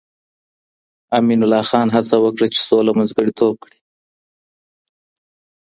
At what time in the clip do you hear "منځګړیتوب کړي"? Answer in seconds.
2.97-3.79